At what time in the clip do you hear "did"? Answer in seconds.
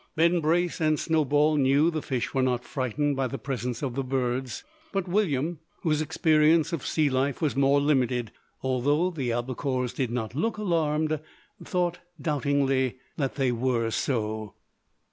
9.93-10.09